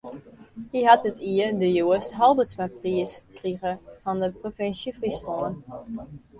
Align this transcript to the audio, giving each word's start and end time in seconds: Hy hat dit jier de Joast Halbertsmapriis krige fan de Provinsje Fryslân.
Hy 0.71 0.81
hat 0.89 1.03
dit 1.07 1.19
jier 1.29 1.51
de 1.59 1.67
Joast 1.77 2.17
Halbertsmapriis 2.21 3.13
krige 3.37 3.71
fan 4.01 4.19
de 4.25 4.29
Provinsje 4.41 4.91
Fryslân. 4.99 5.55